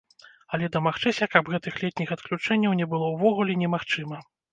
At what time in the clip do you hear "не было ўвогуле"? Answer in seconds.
2.81-3.59